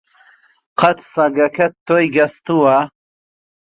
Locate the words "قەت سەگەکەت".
0.81-1.73